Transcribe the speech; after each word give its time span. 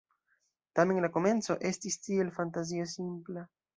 Tamen, 0.79 1.01
la 1.03 1.11
komenco 1.17 1.57
estis 1.73 1.99
tiel 2.07 2.33
fantazie 2.39 2.89
simpla... 2.95 3.45